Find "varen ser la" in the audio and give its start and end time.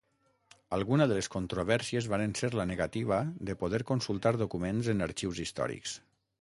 2.15-2.67